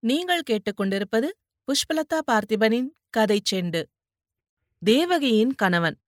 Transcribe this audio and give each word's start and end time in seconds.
நீங்கள் 0.00 0.42
கேட்டுக்கொண்டிருப்பது 0.50 1.26
புஷ்பலதா 1.64 2.18
பார்த்திபனின் 2.32 2.86
கதை 3.10 3.40
செண்டு. 3.52 3.82
தேவகியின் 4.78 5.54
கணவன். 5.54 5.98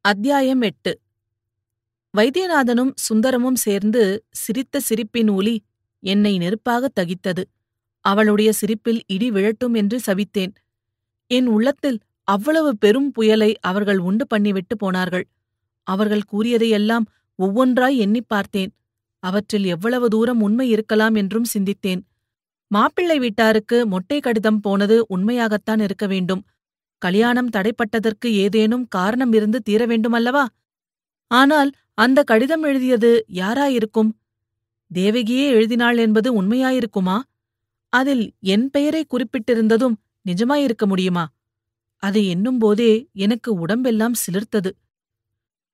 அத்தியாயம் 0.00 0.60
எட்டு. 0.60 1.00
வைத்தியநாதனும் 2.18 2.92
சுந்தரமும் 2.94 3.54
சேர்ந்து 3.54 4.24
சிரித்த 4.30 4.80
சிரிப்பின் 4.80 5.28
ஒலி 5.28 5.64
என்னை 6.00 6.38
நெருப்பாகத் 6.38 6.98
தகித்தது. 7.00 7.42
அவளுடைய 8.00 8.52
சிரிப்பில் 8.52 9.02
இடி 9.06 9.30
விழட்டும் 9.30 9.74
என்று 9.74 10.00
சபித்தேன் 10.06 10.54
என் 11.26 11.46
உள்ளத்தில் 11.46 11.98
அவ்வளவு 12.22 12.76
பெரும் 12.76 13.10
புயலை 13.10 13.58
அவர்கள் 13.60 13.98
உண்டு 13.98 14.26
பண்ணிவிட்டு 14.34 14.74
போனார்கள். 14.78 15.28
அவர்கள் 15.82 16.22
கூறியதையெல்லாம் 16.32 17.04
ஒவ்வொன்றாய் 17.42 17.96
எண்ணிப் 17.96 18.28
பார்த்தேன். 18.28 18.74
அவற்றில் 19.18 19.64
எவ்வளவு 19.64 20.08
தூரம் 20.08 20.40
உண்மை 20.40 20.70
இருக்கலாம் 20.70 21.14
என்றும் 21.14 21.44
சிந்தித்தேன். 21.58 22.00
மாப்பிள்ளை 22.70 23.18
வீட்டாருக்கு 23.18 23.84
மொட்டை 23.84 24.20
கடிதம் 24.20 24.60
போனது 24.60 25.06
உண்மையாகத்தான் 25.08 25.80
இருக்க 25.80 26.06
வேண்டும். 26.06 26.44
கல்யாணம் 26.98 27.50
தடைப்பட்டதற்கு 27.50 28.28
ஏதேனும் 28.34 28.86
காரணம் 28.88 29.32
இருந்து 29.32 29.60
தீர 29.62 29.86
வேண்டுமல்லவா? 29.86 30.44
ஆனால் 31.30 31.70
அந்த 31.94 32.22
கடிதம் 32.22 32.62
எழுதியது 32.62 33.26
யாராயிருக்கும்? 33.34 34.10
தேவகியே 34.94 35.46
எழுதினாள் 35.48 35.96
என்பது 35.96 36.42
உண்மையாயிருக்குமா? 36.42 37.20
அதில் 37.92 38.34
என் 38.40 38.70
பெயரை 38.70 39.06
குறிப்பிட்டிருந்ததும் 39.06 39.96
நிஜமாயிருக்க 40.26 40.86
முடியுமா? 40.86 41.24
அதை 42.02 42.22
எண்ணும்போதே 42.28 42.92
எனக்கு 43.12 43.50
உடம்பெல்லாம் 43.58 44.16
சிலிர்த்தது. 44.26 44.70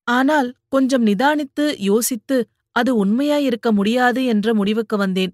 ஆனால் 0.08 0.48
கொஞ்சம் 0.68 1.06
நிதானித்து 1.06 1.64
யோசித்து 1.80 2.36
அது 2.76 3.04
உண்மையாயிருக்க 3.04 3.72
முடியாது 3.72 4.24
என்ற 4.24 4.54
முடிவுக்கு 4.54 4.96
வந்தேன். 4.96 5.32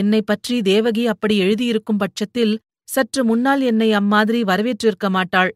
என்னை 0.00 0.20
பற்றி 0.22 0.56
தேவகி 0.62 1.04
அப்படி 1.06 1.34
எழுதியிருக்கும் 1.44 2.00
பட்சத்தில் 2.02 2.54
சற்று 2.88 3.20
முன்னால் 3.24 3.62
என்னை 3.62 3.88
அம்மாதிரி 3.92 4.40
வரவேற்றிருக்க 4.42 5.06
மாட்டாள். 5.10 5.50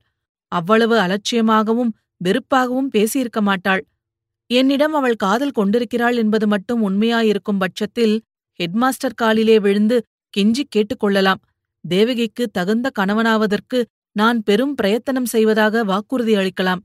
அவ்வளவு 0.53 0.97
அலட்சியமாகவும் 0.99 1.93
வெறுப்பாகவும் 2.25 2.91
பேசியிருக்க 2.95 3.41
மாட்டாள். 3.41 3.83
என்னிடம் 4.51 4.95
அவள் 4.95 5.17
காதல் 5.17 5.57
கொண்டிருக்கிறாள் 5.59 6.17
என்பது 6.17 6.47
மட்டும் 6.47 6.81
உண்மையாயிருக்கும் 6.89 7.61
பட்சத்தில் 7.63 8.15
ஹெட்மாஸ்டர் 8.61 9.19
காலிலே 9.23 9.57
விழுந்து 9.59 9.97
கெஞ்சிக் 10.35 10.73
கேட்டுக்கொள்ளலாம். 10.75 11.41
தேவகிக்கு 11.85 12.45
தகுந்த 12.49 12.87
கணவனாவதற்கு 12.99 13.79
நான் 14.17 14.39
பெரும் 14.43 14.75
பிரயத்தனம் 14.75 15.29
செய்வதாக 15.35 15.85
வாக்குறுதி 15.85 16.35
அளிக்கலாம். 16.37 16.83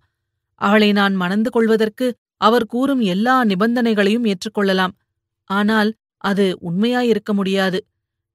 அவளை 0.61 0.89
நான் 0.91 1.15
மணந்து 1.15 1.49
கொள்வதற்கு 1.49 2.07
அவர் 2.41 2.65
கூறும் 2.65 3.01
எல்லா 3.13 3.35
நிபந்தனைகளையும் 3.43 4.27
ஏற்றுக்கொள்ளலாம். 4.31 4.93
ஆனால் 5.49 5.89
அது 6.25 6.45
உண்மையாயிருக்க 6.61 7.31
முடியாது. 7.33 7.79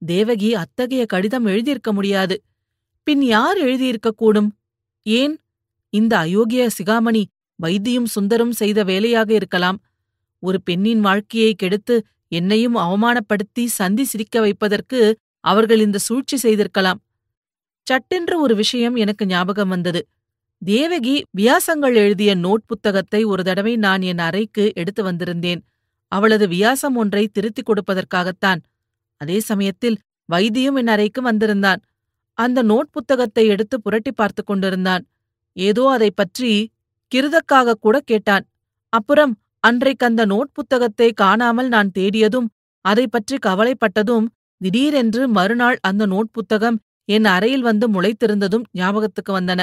தேவகி 0.03 0.51
அத்தகைய 0.55 1.03
கடிதம் 1.07 1.47
எழுதியிருக்க 1.47 1.91
முடியாது. 1.93 2.37
பின் 3.07 3.23
யார் 3.23 3.59
எழுதியிருக்கக்கூடும்? 3.59 4.51
ஏன்? 5.07 5.35
இந்த 5.93 6.13
அயோக்கிய 6.19 6.63
சிகாமணி 6.79 7.23
வைத்தியும் 7.59 8.11
சுந்தரும் 8.15 8.51
செய்த 8.51 8.85
வேலையாக 8.85 9.31
இருக்கலாம். 9.33 9.79
ஒரு 10.43 10.59
பெண்ணின் 10.63 11.01
வாழ்க்கையை 11.01 11.53
கெடுத்து 11.55 11.97
என்னையும் 12.33 12.77
அவமானப்படுத்தி 12.77 13.65
சந்தி 13.79 14.05
சிரிக்க 14.05 14.41
வைப்பதற்கு 14.41 15.01
அவர்கள் 15.45 15.81
இந்த 15.81 15.99
சூழ்ச்சி 15.99 16.37
செய்திருக்கலாம். 16.37 17.01
சட்டென்று 17.87 18.41
ஒரு 18.41 18.55
விஷயம் 18.55 18.97
எனக்கு 18.97 19.25
ஞாபகம் 19.27 19.69
வந்தது. 19.69 20.01
தேவகி 20.63 21.15
வியாசங்கள் 21.31 21.95
எழுதிய 21.95 22.31
நோட் 22.37 22.65
புத்தகத்தை 22.67 23.21
ஒரு 23.25 23.43
தடவை 23.45 23.75
நான் 23.77 24.03
என் 24.03 24.19
அறைக்கு 24.19 24.65
எடுத்து 24.75 25.03
வந்திருந்தேன். 25.03 25.61
அவளது 26.13 26.47
வியாசம் 26.49 26.97
ஒன்றை 26.97 27.25
திருத்திக் 27.27 27.69
கொடுப்பதற்காகத்தான். 27.69 28.61
அதே 29.21 29.39
சமயத்தில் 29.41 29.99
வைத்தியும் 30.29 30.79
என் 30.81 30.93
அறைக்கு 30.95 31.21
வந்திருந்தான். 31.23 31.81
அந்த 32.39 32.59
நோட் 32.63 32.91
புத்தகத்தை 32.91 33.45
எடுத்து 33.47 33.77
புரட்டி 33.81 34.13
பார்த்து 34.13 34.43
கொண்டிருந்தான். 34.45 35.03
ஏதோ 35.57 35.85
அதை 35.89 36.11
பற்றி 36.11 36.51
கிருதக்காக 37.13 37.79
கூட 37.81 37.97
கேட்டான். 38.01 38.45
அப்புறம் 38.93 39.33
அன்றைக்கு 39.61 40.05
அந்த 40.07 40.23
நோட் 40.27 40.51
புத்தகத்தை 40.53 41.09
காணாமல் 41.13 41.69
நான் 41.69 41.91
தேடியதும் 41.99 42.49
அதை 42.85 43.05
பற்றி 43.07 43.37
கவலைப்பட்டதும் 43.47 44.27
திடீரென்று 44.61 45.23
மறுநாள் 45.29 45.79
அந்த 45.81 46.03
நோட் 46.07 46.31
புத்தகம் 46.33 46.79
என் 47.09 47.25
அறையில் 47.25 47.63
வந்து 47.63 47.87
முளைத்திருந்ததும் 47.89 48.65
ஞாபகத்துக்கு 48.71 49.33
வந்தன. 49.39 49.61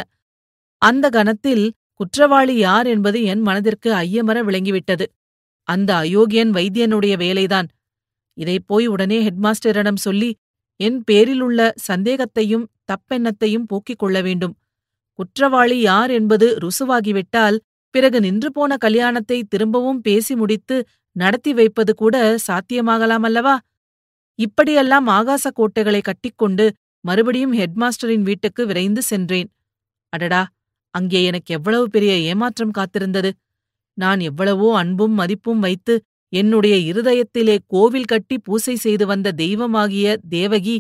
அந்த 0.81 1.06
கணத்தில் 1.09 1.66
குற்றவாளி 1.94 2.56
யார் 2.58 2.88
என்பது 2.88 3.19
என் 3.24 3.41
மனதிற்கு 3.41 3.90
ஐயமர 3.94 4.38
விளங்கிவிட்டது. 4.44 5.06
அந்த 5.67 5.89
அயோக்கியன் 5.95 6.51
வைத்தியனுடைய 6.51 7.13
வேலைதான். 7.17 7.67
இதைப் 8.38 8.67
போய் 8.67 8.88
உடனே 8.88 9.17
ஹெட்மாஸ்டரிடம் 9.28 10.03
சொல்லி 10.05 10.29
என் 10.79 11.00
பேரிலுள்ள 11.11 11.59
சந்தேகத்தையும் 11.89 12.66
தப்பெண்ணத்தையும் 12.89 13.67
போக்கிக் 13.67 14.00
கொள்ள 14.00 14.17
வேண்டும். 14.22 14.53
குற்றவாளி 15.19 15.78
யார் 15.81 16.11
என்பது 16.11 16.47
ருசுவாகிவிட்டால் 16.63 17.57
பிறகு 17.95 18.19
நின்று 18.19 18.50
போன 18.51 18.72
கல்யாணத்தை 18.78 19.38
திரும்பவும் 19.44 20.01
பேசி 20.01 20.35
முடித்து 20.35 20.78
நடத்தி 21.16 21.51
வைப்பது 21.53 21.91
கூட 21.95 22.16
சாத்தியமாகலாம் 22.47 23.25
அல்லவா 23.25 23.55
இப்படியெல்லாம் 24.39 25.07
ஆகாச 25.07 25.45
கோட்டைகளை 25.53 26.01
கட்டிக்கொண்டு 26.01 26.66
மறுபடியும் 27.03 27.53
ஹெட்மாஸ்டரின் 27.53 28.22
வீட்டுக்கு 28.22 28.61
விரைந்து 28.66 29.01
சென்றேன். 29.01 29.49
அடடா 30.13 30.41
அங்கே 30.95 31.19
எனக்கு 31.23 31.51
எவ்வளவு 31.53 31.85
பெரிய 31.89 32.13
ஏமாற்றம் 32.29 32.75
காத்திருந்தது. 32.78 33.29
நான் 33.97 34.19
எவ்வளவோ 34.19 34.69
அன்பும் 34.78 35.13
மதிப்பும் 35.13 35.59
வைத்து 35.59 35.94
என்னுடைய 36.34 36.75
இருதயத்திலே 36.90 37.56
கோவில் 37.68 38.06
கட்டி 38.06 38.38
பூசை 38.38 38.75
செய்து 38.75 39.06
வந்த 39.06 39.34
தெய்வமாகிய 39.34 40.16
தேவகி 40.30 40.75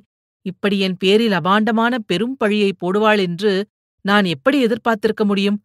இப்படி 0.45 0.77
என் 0.79 0.97
பேரில் 0.97 1.31
அபாண்டமான 1.31 1.93
பெரும் 2.05 2.35
பழியை 2.37 2.71
போடுவாள் 2.73 3.19
என்று 3.19 3.53
நான் 4.05 4.25
எப்படி 4.25 4.57
எதிர்பார்த்திருக்க 4.61 5.23
முடியும்? 5.25 5.57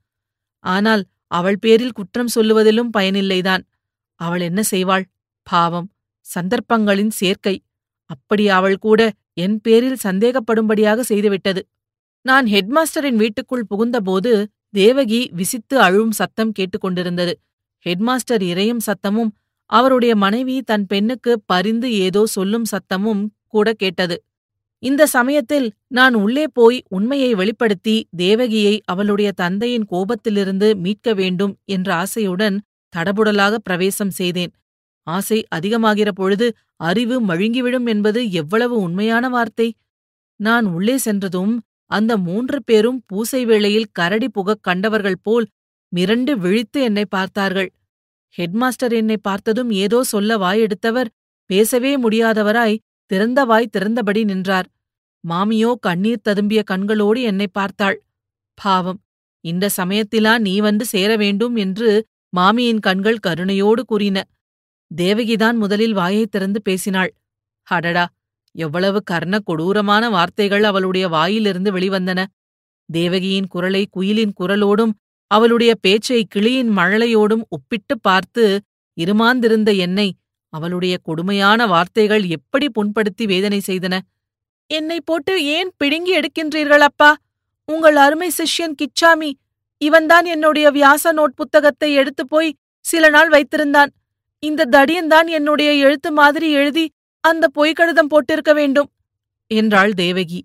ஆனால் 0.64 1.02
அவள் 1.30 1.58
பேரில் 1.58 1.92
குற்றம் 1.92 2.32
சொல்லுவதிலும் 2.34 2.90
பயனில்லைதான். 2.96 3.62
அவள் 4.20 4.40
என்ன 4.40 4.60
செய்வாள்? 4.70 5.04
பாவம் 5.46 5.88
சந்தர்ப்பங்களின் 6.26 7.12
சேர்க்கை. 7.20 7.54
அப்படி 8.10 8.44
அவள் 8.48 8.78
கூட 8.78 9.00
என் 9.34 9.58
பேரில் 9.60 10.02
சந்தேகப்படும்படியாக 10.02 11.00
செய்துவிட்டது. 11.08 11.62
நான் 12.24 12.46
ஹெட்மாஸ்டரின் 12.46 13.20
வீட்டுக்குள் 13.22 13.69
புகுந்தபோது 13.70 14.32
தேவகி 14.74 15.20
விசித்து 15.32 15.76
அழும் 15.80 16.10
சத்தம் 16.10 16.52
கேட்டுக்கொண்டிருந்தது. 16.58 17.34
ஹெட்மாஸ்டர் 17.86 18.42
இறையும் 18.42 18.82
சத்தமும் 18.86 19.30
அவருடைய 19.70 20.12
மனைவி 20.16 20.56
தன் 20.62 20.86
பெண்ணுக்கு 20.86 21.32
பரிந்து 21.46 21.88
ஏதோ 21.98 22.22
சொல்லும் 22.26 22.66
சத்தமும் 22.70 23.22
கூட 23.46 23.72
கேட்டது. 23.72 24.16
இந்த 24.82 25.02
சமயத்தில் 25.06 25.66
நான் 25.88 26.14
உள்ளே 26.14 26.44
போய் 26.52 26.78
உண்மையை 26.88 27.34
வெளிப்படுத்தி 27.34 27.96
தேவகியை 28.16 28.74
அவளுடைய 28.84 29.32
தந்தையின் 29.32 29.86
கோபத்திலிருந்து 29.90 30.68
மீட்க 30.76 31.14
வேண்டும் 31.14 31.54
என்ற 31.64 31.88
ஆசையுடன் 31.94 32.56
தடபுடலாக 32.96 33.54
பிரவேசம் 33.62 34.10
செய்தேன். 34.10 34.52
ஆசை 35.06 35.38
அதிகமாகிற 35.54 36.08
பொழுது 36.14 36.46
அறிவு 36.80 37.16
மழுங்கிவிடும் 37.26 37.86
என்பது 37.86 38.20
எவ்வளவு 38.32 38.76
உண்மையான 38.80 39.28
வார்த்தை? 39.28 39.68
நான் 40.40 40.66
உள்ளே 40.66 40.96
சென்றதும் 40.98 41.54
அந்த 41.92 42.12
மூன்று 42.16 42.58
பேரும் 42.64 43.00
பூசை 43.06 43.44
வேளையில் 43.44 43.92
கரடி 43.92 44.28
புகக் 44.28 44.62
கண்டவர்கள் 44.62 45.19
போல் 45.22 45.47
மிரண்டு 45.92 46.32
விழித்து 46.34 46.78
என்னை 46.82 47.04
பார்த்தார்கள். 47.06 47.70
ஹெட்மாஸ்டர் 48.34 48.94
என்னை 48.94 49.16
பார்த்ததும் 49.22 49.70
ஏதோ 49.70 49.98
சொல்ல 50.02 50.38
வாயெடுத்தவர் 50.38 51.10
பேசவே 51.50 51.92
முடியாதவராய் 52.02 52.82
திறந்த 53.10 53.44
வாய் 53.44 53.72
திறந்தபடி 53.72 54.25
நின்றார். 54.25 54.69
மாமியோ 55.25 55.70
கண்ணீர் 55.81 56.25
ததும்பிய 56.28 56.60
கண்களோடு 56.70 57.20
என்னை 57.22 57.48
பார்த்தாள். 57.52 57.98
பாவம் 58.58 59.00
இந்த 59.44 59.70
சமயத்திலா 59.76 60.32
நீ 60.38 60.54
வந்து 60.60 60.84
சேர 60.84 61.10
வேண்டும் 61.16 61.56
என்று 61.56 61.91
மாமியின் 62.32 62.81
கண்கள் 62.81 63.25
கருணையோடு 63.26 63.82
கூறின. 63.82 64.19
தேவகிதான் 64.91 65.56
முதலில் 65.56 65.92
வாயைத் 65.92 66.31
திறந்து 66.31 66.60
பேசினாள். 66.62 67.12
அடடா 67.69 68.04
எவ்வளவு 68.56 69.02
கர்ண 69.02 69.38
கொடூரமான 69.38 70.10
வார்த்தைகள் 70.10 70.62
அவளுடைய 70.62 71.08
வாயிலிருந்து 71.08 71.72
வெளிவந்தன. 71.72 72.25
தேவகியின் 72.87 73.46
குரலை 73.46 73.87
குயிலின் 73.90 74.32
குரலோடும் 74.40 74.90
அவளுடைய 75.26 75.75
பேச்சை 75.75 76.26
கிளியின் 76.34 76.76
மழலையோடும் 76.76 77.43
ஒப்பிட்டுப் 77.49 78.02
பார்த்து 78.02 78.60
இருமாந்திருந்த 79.00 79.76
என்னை 79.76 80.14
அவளுடைய 80.49 80.99
கொடுமையான 81.02 81.66
வார்த்தைகள் 81.66 82.25
எப்படி 82.25 82.70
புண்படுத்தி 82.70 83.26
வேதனை 83.26 83.60
செய்தன. 83.66 83.99
என்னை 84.66 85.00
போட்டு 85.04 85.44
ஏன் 85.44 85.72
பிடுங்கி 85.76 86.19
எடுக்கின்றீர்கள் 86.19 86.78
அப்பா? 86.78 87.16
உங்கள் 87.66 87.96
அருமை 87.96 88.31
சிஷ்யன் 88.38 88.75
கிச்சாமி 88.75 89.32
இவன்தான் 89.78 90.25
என்னுடைய 90.25 90.70
வியாச 90.70 91.12
நோட் 91.12 91.34
புத்தகத்தை 91.37 91.93
எடுத்துப் 91.93 92.28
போய் 92.28 92.56
சில 92.81 93.08
நாள் 93.08 93.28
வைத்திருந்தான். 93.28 93.88
இந்த 94.38 94.69
தடியன்தான் 94.70 95.26
என்னுடைய 95.26 95.72
எழுத்து 95.72 96.12
மாதிரி 96.12 96.50
எழுதி 96.50 96.90
அந்த 97.24 97.48
பொய்கடிதம் 97.54 98.10
போட்டிருக்க 98.12 98.52
வேண்டும் 98.54 98.88
என்றாள் 99.50 99.92
தேவகி. 99.92 100.40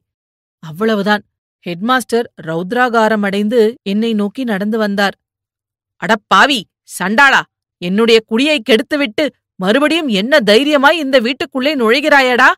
அவ்வளவுதான். 0.63 1.23
ஹெட்மாஸ்டர் 1.65 2.27
ரௌத்ராகாரம் 2.43 3.23
அடைந்து 3.23 3.59
என்னை 3.83 4.13
நோக்கி 4.13 4.43
நடந்து 4.43 4.77
வந்தார். 4.77 5.15
அடப்பாவி 6.01 6.59
சண்டாளா 6.99 7.41
என்னுடைய 7.81 8.19
குடியை 8.27 8.57
கெடுத்துவிட்டு 8.61 9.25
மறுபடியும் 9.55 10.07
என்ன 10.07 10.39
தைரியமாய் 10.39 10.97
இந்த 10.97 11.19
வீட்டுக்குள்ளே 11.19 11.75
நுழைகிறாயடா 11.75 12.49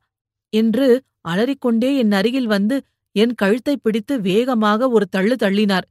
என்று 0.54 0.88
அலறிக்கொண்டே 1.22 1.98
என் 1.98 2.12
அருகில் 2.12 2.46
வந்து 2.46 2.76
என் 3.12 3.34
கழுத்தை 3.36 3.78
பிடித்து 3.78 4.22
வேகமாக 4.22 4.90
ஒரு 4.90 5.06
தள்ளு 5.10 5.36
தள்ளினார். 5.36 5.88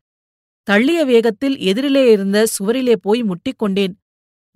தள்ளிய 0.70 1.00
வேகத்தில் 1.04 1.56
எதிரிலே 1.70 2.04
இருந்த 2.10 2.46
சுவரிலே 2.46 2.94
போய் 3.00 3.22
முட்டிக்கொண்டேன். 3.22 3.94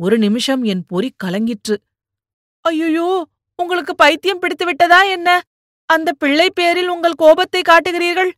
ஒரு 0.00 0.18
நிமிஷம் 0.18 0.62
என் 0.62 0.84
பொறி 0.86 1.10
கலங்கிற்று. 1.25 1.76
ஐயோ 2.64 3.08
உங்களுக்கு 3.56 3.94
பைத்தியம் 3.94 4.38
பிடித்து 4.38 4.64
விட்டதா 4.64 5.02
என்ன? 5.02 5.40
அந்த 5.84 6.12
பிள்ளை 6.12 6.50
பேரில் 6.54 6.88
உங்கள் 6.88 7.12
கோபத்தை 7.12 7.62
காட்டுகிறீர்கள்? 7.62 8.31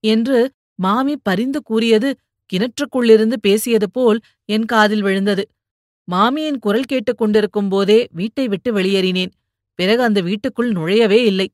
என்று 0.00 0.52
மாமி 0.74 1.16
பரிந்து 1.16 1.62
கூறியது 1.62 2.16
கிணற்றுக்குள்ளிருந்து 2.52 3.36
பேசியது 3.40 3.90
போல் 3.90 4.20
என் 4.44 4.64
காதில் 4.64 5.02
விழுந்தது. 5.02 5.48
மாமியின் 6.04 6.58
குரல் 6.58 6.82
கேட்டுக் 6.82 7.18
கொண்டிருக்கும் 7.18 7.68
போதே 7.68 8.08
வீட்டை 8.10 8.48
விட்டு 8.48 8.72
வெளியேறினேன். 8.72 9.32
பிறகு 9.74 10.02
அந்த 10.02 10.20
வீட்டுக்குள் 10.20 10.72
நுழையவே 10.72 11.20
இல்லை. 11.24 11.52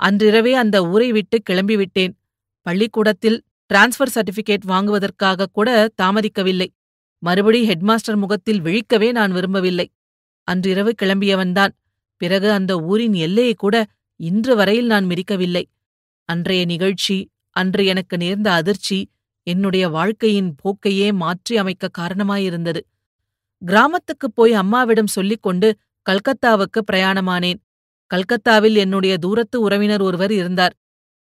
அன்றிரவே 0.00 0.54
அந்த 0.54 0.86
ஊரை 0.86 1.12
விட்டு 1.12 1.42
கிளம்பிவிட்டேன் 1.50 2.14
பள்ளிக்கூடத்தில் 2.62 3.42
டிரான்ஸ்ஃபர் 3.74 4.14
சர்டிபிகேட் 4.14 4.64
வாங்குவதற்காக 4.68 5.46
கூட 5.52 5.88
தாமதிக்கவில்லை. 6.02 6.66
மறுபடி 7.18 7.68
ஹெட்மாஸ்டர் 7.68 8.16
முகத்தில் 8.16 8.60
விழிக்கவே 8.60 9.10
நான் 9.12 9.32
விரும்பவில்லை. 9.32 9.90
அன்றிரவு 10.48 10.94
கிளம்பியவன்தான். 11.02 11.72
பிறகு 12.18 12.50
அந்த 12.50 12.80
ஊரின் 12.80 13.12
எல்லையை 13.12 13.54
கூட 13.54 13.86
இன்று 14.20 14.56
வரையில் 14.56 14.86
நான் 14.86 15.06
மிதிக்கவில்லை. 15.06 15.64
அன்றைய 16.28 16.64
நிகழ்ச்சி 16.64 17.16
அன்று 17.50 17.86
எனக்கு 17.86 18.16
நேர்ந்த 18.16 18.52
அதிர்ச்சி 18.52 18.98
என்னுடைய 19.42 19.88
வாழ்க்கையின் 19.88 20.54
போக்கையே 20.62 21.12
மாற்றி 21.12 21.56
அமைக்க 21.56 21.88
காரணமாயிருந்தது. 21.98 22.80
கிராமத்துக்குப் 23.62 24.34
போய் 24.34 24.52
அம்மாவிடம் 24.52 25.06
சொல்லிக் 25.06 25.42
கொண்டு 25.42 25.76
கல்கத்தாவுக்கு 26.10 26.82
பிரயாணமானேன். 26.92 27.60
கல்கத்தாவில் 28.06 28.76
என்னுடைய 28.76 29.18
தூரத்து 29.18 29.60
உறவினர் 29.60 30.00
ஒருவர் 30.00 30.32
இருந்தார். 30.32 30.74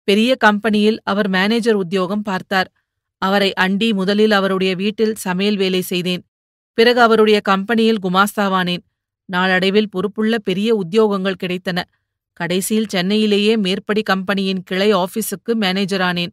பெரிய 0.03 0.35
கம்பெனியில் 0.35 0.99
அவர் 1.03 1.27
மேனேஜர் 1.27 1.75
உத்தியோகம் 1.75 2.21
பார்த்தார். 2.21 2.71
அவரை 3.21 3.53
அண்டி 3.59 3.93
முதலில் 3.93 4.31
அவருடைய 4.31 4.75
வீட்டில் 4.75 5.15
சமையல் 5.15 5.55
வேலை 5.55 5.81
செய்தேன். 5.81 6.23
பிறகு 6.73 7.01
அவருடைய 7.01 7.41
கம்பெனியில் 7.41 8.03
குமாஸ்தாவானேன். 8.03 8.83
நாளடைவில் 9.31 9.89
பொறுப்புள்ள 9.89 10.39
பெரிய 10.39 10.83
உத்தியோகங்கள் 10.83 11.35
கிடைத்தன. 11.43 11.83
கடைசியில் 12.33 12.87
சென்னையிலேயே 12.87 13.57
மேற்படி 13.57 14.01
கம்பெனியின் 14.01 14.63
கிளை 14.63 14.93
ஆபீஸுக்கு 14.93 15.53
மேனேஜரானேன். 15.53 16.29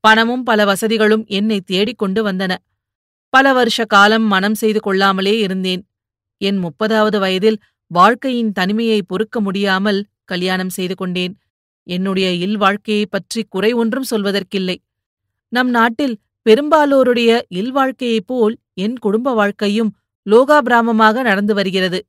பணமும் 0.00 0.42
பல 0.42 0.64
வசதிகளும் 0.64 1.24
என்னை 1.26 1.60
தேடிக் 1.60 1.98
கொண்டு 1.98 2.32
வந்தன. 2.32 2.56
பல 3.28 3.52
வருஷ 3.52 3.84
காலம் 3.84 4.22
மனம் 4.22 4.54
செய்து 4.54 4.80
கொள்ளாமலே 4.80 5.38
இருந்தேன். 5.38 5.86
என் 6.36 6.64
முப்பதாவது 6.64 7.18
வயதில் 7.18 7.58
வாழ்க்கையின் 7.86 8.52
தனிமையை 8.52 9.02
பொறுக்க 9.02 9.40
முடியாமல் 9.40 10.06
கல்யாணம் 10.24 10.68
செய்து 10.68 10.94
கொண்டேன். 10.94 11.38
என்னுடைய 11.82 12.32
இல் 12.32 12.56
வாழ்க்கையைப் 12.56 13.10
பற்றி 13.10 13.44
குறை 13.48 13.72
ஒன்றும் 13.72 14.04
சொல்வதற்கில்லை. 14.10 14.76
நம் 15.48 15.70
நாட்டில் 15.70 16.18
பெரும்பாலோருடைய 16.50 17.40
இல்வாழ்க்கையைப் 17.54 18.26
போல் 18.26 18.58
என் 18.74 18.98
குடும்ப 18.98 19.34
வாழ்க்கையும் 19.34 19.96
லோகாபிராமமாக 20.30 21.20
நடந்து 21.20 21.54
வருகிறது. 21.54 22.06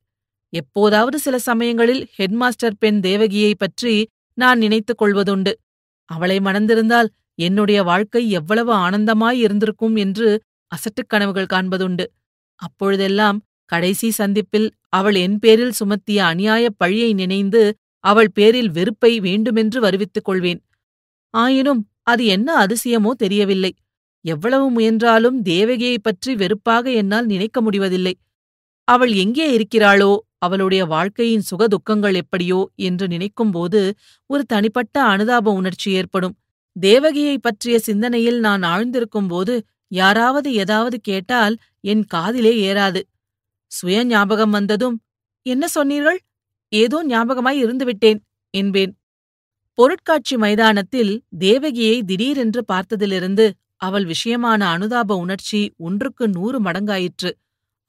எப்போதாவது 0.54 1.18
சில 1.18 1.38
சமயங்களில் 1.38 2.08
ஹெட்மாஸ்டர் 2.18 2.76
பெண் 2.78 3.00
தேவகியைப் 3.00 3.58
பற்றி 3.58 4.08
நான் 4.34 4.58
நினைத்துக் 4.58 5.02
கொள்வதுண்டு. 5.02 5.52
அவளை 6.04 6.38
மணந்திருந்தால் 6.38 7.08
என்னுடைய 7.34 7.82
வாழ்க்கை 7.82 8.30
எவ்வளவு 8.30 8.72
ஆனந்தமாய் 8.72 9.38
இருந்திருக்கும் 9.38 9.96
என்று 9.96 10.40
அசட்டுக் 10.66 11.08
கனவுகள் 11.08 11.46
காண்பதுண்டு. 11.52 12.04
அப்பொழுதெல்லாம் 12.54 13.42
கடைசி 13.64 14.10
சந்திப்பில் 14.10 14.70
அவள் 14.88 15.14
என் 15.14 15.38
பேரில் 15.38 15.72
சுமத்திய 15.80 16.22
அநியாயப் 16.30 16.76
பழியை 16.76 17.12
நினைந்து 17.12 17.74
அவள் 18.00 18.30
பேரில் 18.30 18.70
வெறுப்பை 18.70 19.20
வேண்டுமென்று 19.20 19.80
வருவித்துக் 19.80 20.24
கொள்வேன். 20.24 20.62
ஆயினும் 21.30 21.88
அது 22.02 22.24
என்ன 22.24 22.66
அதிசயமோ 22.66 23.10
தெரியவில்லை. 23.10 23.74
எவ்வளவு 24.20 24.70
முயன்றாலும் 24.70 25.42
தேவகியைப் 25.42 26.02
பற்றி 26.02 26.34
வெறுப்பாக 26.34 26.90
என்னால் 26.90 27.26
நினைக்க 27.26 27.60
முடிவதில்லை. 27.60 28.18
அவள் 28.84 29.12
எங்கே 29.12 29.46
இருக்கிறாளோ 29.58 30.16
அவளுடைய 30.46 30.82
வாழ்க்கையின் 30.86 31.46
சுக 31.50 31.62
துக்கங்கள் 31.68 32.14
எப்படியோ 32.14 32.60
என்று 32.80 33.06
நினைக்கும்போது 33.06 33.80
ஒரு 34.30 34.42
தனிப்பட்ட 34.44 34.96
அனுதாப 35.06 35.52
உணர்ச்சி 35.52 35.88
ஏற்படும். 35.92 36.34
தேவகியைப் 36.76 37.42
பற்றிய 37.42 37.76
சிந்தனையில் 37.78 38.38
நான் 38.40 38.62
ஆழ்ந்திருக்கும்போது 38.64 39.54
யாராவது 39.92 40.48
ஏதாவது 40.54 40.96
கேட்டால் 41.00 41.54
என் 41.84 42.04
காதிலே 42.04 42.52
ஏறாது. 42.68 43.00
சுய 43.72 44.04
ஞாபகம் 44.04 44.50
வந்ததும் 44.50 44.96
என்ன 45.46 45.64
சொன்னீர்கள்? 45.68 46.20
ஏதோ 46.72 46.98
ஞாபகமாய் 47.04 47.60
இருந்துவிட்டேன் 47.64 48.20
என்பேன். 48.54 48.92
பொருட்காட்சி 49.78 50.36
மைதானத்தில் 50.36 51.12
தேவகியை 51.40 51.96
திடீரென்று 52.02 52.60
பார்த்ததிலிருந்து 52.72 53.46
அவள் 53.80 54.04
விஷயமான 54.04 54.60
அனுதாப 54.74 55.16
உணர்ச்சி 55.16 55.60
ஒன்றுக்கு 55.78 56.24
நூறு 56.28 56.58
மடங்காயிற்று. 56.62 57.30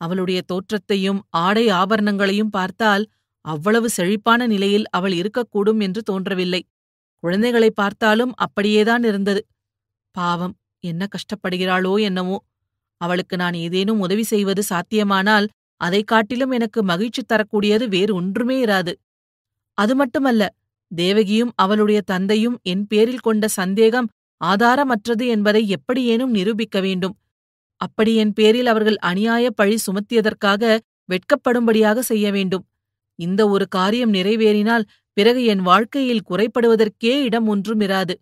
அவளுடைய 0.01 0.41
தோற்றத்தையும் 0.41 1.21
ஆடை 1.29 1.67
ஆபரணங்களையும் 1.67 2.51
பார்த்தால் 2.51 3.07
அவ்வளவு 3.45 3.89
செழிப்பான 3.89 4.47
நிலையில் 4.47 4.89
அவள் 4.89 5.13
இருக்கக்கூடும் 5.13 5.81
என்று 5.81 6.01
தோன்றவில்லை. 6.01 6.61
குழந்தைகளை 7.19 7.71
பார்த்தாலும் 7.71 8.33
அப்படியேதான் 8.35 9.03
இருந்தது. 9.03 9.45
பாவம் 10.11 10.55
என்ன 10.79 11.07
கஷ்டப்படுகிறாளோ 11.07 12.01
என்னவோ 12.01 12.43
அவளுக்கு 12.97 13.37
நான் 13.37 13.53
ஏதேனும் 13.53 13.99
உதவி 13.99 14.23
செய்வது 14.23 14.63
சாத்தியமானால் 14.69 15.47
அதைக் 15.81 16.07
காட்டிலும் 16.07 16.51
எனக்கு 16.51 16.83
மகிழ்ச்சி 16.83 17.23
தரக்கூடியது 17.23 17.89
வேறு 17.89 18.15
ஒன்றுமே 18.15 18.65
இராது. 18.65 18.93
அது 19.73 19.95
மட்டுமல்ல 19.95 20.43
தேவகியும் 20.91 21.51
அவளுடைய 21.55 22.01
தந்தையும் 22.01 22.57
என் 22.63 22.87
பேரில் 22.87 23.19
கொண்ட 23.19 23.47
சந்தேகம் 23.47 24.09
ஆதாரமற்றது 24.45 25.27
என்பதை 25.27 25.69
எப்படியேனும் 25.69 26.31
நிரூபிக்க 26.31 26.79
வேண்டும். 26.79 27.15
அப்படி 27.75 28.15
என் 28.15 28.33
பேரில் 28.33 28.65
அவர்கள் 28.65 28.97
அநியாய 29.05 29.47
பழி 29.49 29.77
சுமத்தியதற்காக 29.85 30.79
வெட்கப்படும்படியாக 31.09 31.99
செய்ய 31.99 32.31
வேண்டும். 32.31 32.67
இந்த 33.15 33.49
ஒரு 33.49 33.67
காரியம் 33.67 34.13
நிறைவேறினால் 34.13 34.83
பிறகு 35.13 35.43
என் 35.45 35.61
வாழ்க்கையில் 35.61 36.23
குறைப்படுவதற்கே 36.29 37.21
இடம் 37.21 37.47
ஒன்றும் 37.47 37.79
இராது. 37.79 38.13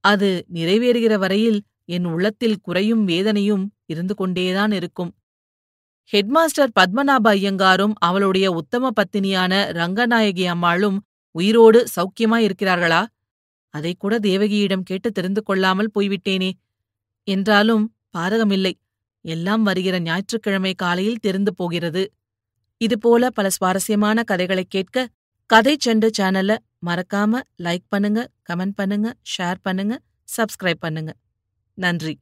அது 0.00 0.46
நிறைவேறுகிற 0.54 1.18
வரையில் 1.18 1.62
என் 1.84 2.04
உள்ளத்தில் 2.04 2.60
குறையும் 2.60 3.04
வேதனையும் 3.04 3.72
இருந்து 3.86 4.14
கொண்டேதான் 4.14 4.72
இருக்கும். 4.72 5.14
ஹெட்மாஸ்டர் 6.12 6.74
பத்மநாப 6.80 7.34
ஐயங்காரும் 7.34 7.92
அவளுடைய 7.98 8.52
உத்தம 8.52 8.90
பத்தினியான 9.00 9.72
ரங்கநாயகி 9.72 10.44
அம்மாளும் 10.44 10.98
உயிரோடு 11.30 11.84
சௌக்கியமாயிருக்கிறார்களா 11.96 13.04
அதைக்கூட 13.74 13.74
அதை 13.74 13.94
கூட 13.94 14.18
தேவகியிடம் 14.18 14.82
கேட்டு 14.82 15.10
தெரிந்து 15.12 15.42
கொள்ளாமல் 15.42 15.90
போய்விட்டேனே. 15.94 16.50
என்றாலும் 17.24 17.94
பாதகமில்லை 18.18 18.72
எல்லாம் 19.24 19.62
வருகிற 19.62 19.98
ஞாயிற்றுக்கிழமை 19.98 20.74
காலையில் 20.74 21.18
தெரிந்து 21.18 21.54
போகிறது. 21.54 22.02
இதுபோல 22.80 23.30
பல 23.30 23.50
சுவாரஸ்யமான 23.50 24.22
கதைகளைக் 24.22 24.70
கேட்க 24.70 25.08
கதை 25.50 25.76
செண்டு 25.86 26.10
சேனல்ல 26.18 26.56
மறக்காம 26.86 27.40
லைக் 27.62 27.86
பண்ணுங்க 27.88 28.20
கமெண்ட் 28.52 28.76
பண்ணுங்க 28.76 29.14
ஷேர் 29.38 29.56
பண்ணுங்க 29.62 29.94
சப்ஸ்கிரைப் 30.36 30.80
பண்ணுங்க. 30.80 31.12
நன்றி. 31.78 32.14